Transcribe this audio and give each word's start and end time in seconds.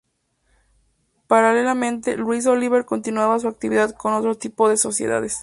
Paralelamente, 1.27 2.17
Luis 2.17 2.47
Oliver 2.47 2.85
continuaba 2.85 3.37
su 3.37 3.47
actividad 3.47 3.91
con 3.91 4.13
otro 4.15 4.35
tipo 4.35 4.67
de 4.67 4.77
sociedades. 4.77 5.39